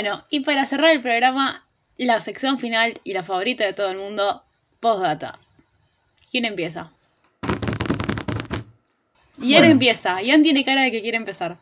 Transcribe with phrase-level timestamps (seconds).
[0.00, 1.66] Bueno, y para cerrar el programa,
[1.96, 4.44] la sección final y la favorita de todo el mundo,
[4.78, 5.36] postdata.
[6.30, 6.92] ¿Quién empieza?
[9.38, 9.72] Ian Bueno.
[9.72, 10.22] empieza.
[10.22, 11.56] Ian tiene cara de que quiere empezar.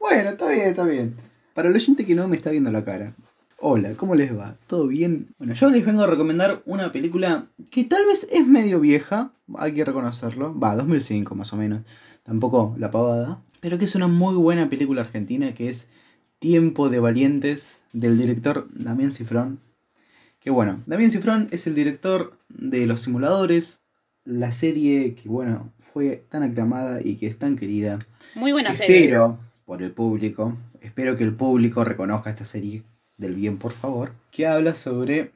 [0.00, 1.14] Bueno, está bien, está bien.
[1.54, 3.12] Para el oyente que no me está viendo la cara.
[3.60, 4.56] Hola, ¿cómo les va?
[4.66, 5.28] ¿Todo bien?
[5.38, 9.72] Bueno, yo les vengo a recomendar una película que tal vez es medio vieja, hay
[9.74, 10.58] que reconocerlo.
[10.58, 11.82] Va, 2005 más o menos.
[12.24, 13.38] Tampoco la pavada.
[13.60, 15.88] Pero que es una muy buena película argentina que es
[16.38, 19.60] Tiempo de Valientes del director Damián Cifrón.
[20.38, 23.82] Que bueno, Damián Cifrón es el director de Los Simuladores,
[24.24, 28.06] la serie que bueno, fue tan aclamada y que es tan querida.
[28.36, 29.04] Muy buena serie.
[29.04, 32.84] Espero por el público, espero que el público reconozca esta serie
[33.16, 35.32] del bien, por favor, que habla sobre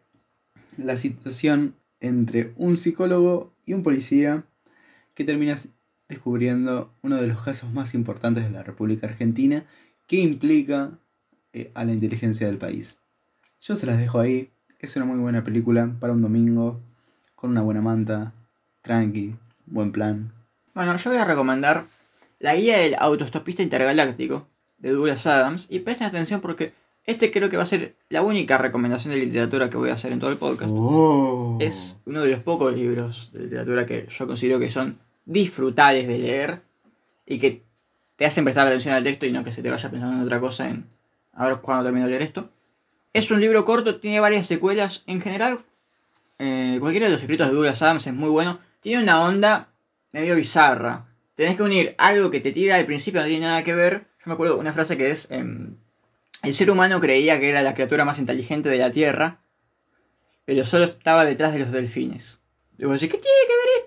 [0.76, 4.44] la situación entre un psicólogo y un policía
[5.14, 5.56] que termina
[6.08, 9.66] descubriendo uno de los casos más importantes de la República Argentina
[10.12, 10.90] que implica
[11.54, 12.98] eh, a la inteligencia del país.
[13.62, 16.78] Yo se las dejo ahí, es una muy buena película para un domingo,
[17.34, 18.34] con una buena manta,
[18.82, 20.30] tranqui, buen plan.
[20.74, 21.84] Bueno, yo voy a recomendar
[22.40, 24.46] la guía del autostopista intergaláctico
[24.76, 26.74] de Douglas Adams y presten atención porque
[27.06, 30.12] este creo que va a ser la única recomendación de literatura que voy a hacer
[30.12, 30.74] en todo el podcast.
[30.78, 31.56] Oh.
[31.58, 36.18] Es uno de los pocos libros de literatura que yo considero que son disfrutables de
[36.18, 36.62] leer
[37.24, 37.62] y que
[38.22, 40.38] te hacen prestar atención al texto y no que se te vaya pensando en otra
[40.38, 40.88] cosa en
[41.32, 42.50] a ver cuándo termino de leer esto.
[43.12, 45.02] Es un libro corto, tiene varias secuelas.
[45.08, 45.58] En general,
[46.38, 48.60] eh, cualquiera de los escritos de Douglas Adams es muy bueno.
[48.78, 49.70] Tiene una onda
[50.12, 51.08] medio bizarra.
[51.34, 54.04] Tenés que unir algo que te tira al principio, no tiene nada que ver.
[54.20, 55.74] Yo me acuerdo una frase que es: em,
[56.44, 59.40] El ser humano creía que era la criatura más inteligente de la Tierra,
[60.44, 62.40] pero solo estaba detrás de los delfines.
[62.76, 63.81] Decís, ¿qué tiene que ver?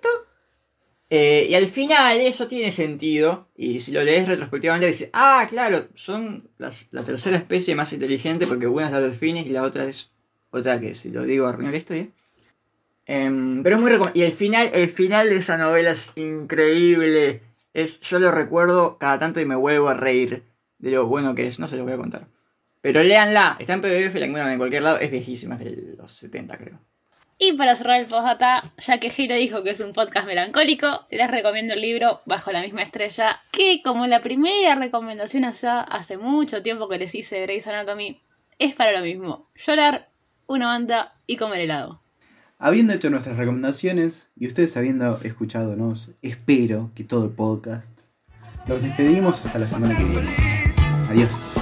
[1.10, 5.88] Eh, y al final eso tiene sentido, y si lo lees retrospectivamente dices, ah, claro,
[5.94, 9.86] son las- la tercera especie más inteligente porque una es la delfines y la otra
[9.86, 10.12] es
[10.52, 12.08] otra que si lo digo arruino la historia.
[13.08, 17.42] Em, pero es muy recom- Y el final, el final de esa novela es increíble.
[17.74, 20.44] Es, yo lo recuerdo cada tanto y me vuelvo a reír
[20.80, 21.60] de lo bueno que es.
[21.60, 22.28] No se lo voy a contar.
[22.82, 25.00] Pero léanla, está en PDF, la encuentran en cualquier lado.
[25.00, 26.80] Es viejísima, es de los 70 creo.
[27.38, 31.30] Y para cerrar el postdata, ya que Hiro dijo que es un podcast melancólico, les
[31.30, 36.88] recomiendo el libro Bajo la misma estrella, que como la primera recomendación hace, mucho tiempo
[36.88, 38.22] que les hice Grey's Anatomy,
[38.58, 40.08] es para lo mismo, llorar,
[40.48, 42.00] una banda y comer helado.
[42.58, 47.90] Habiendo hecho nuestras recomendaciones y ustedes habiendo escuchadonos, espero que todo el podcast,
[48.66, 50.30] los despedimos hasta la semana que viene.
[51.10, 51.55] Adiós.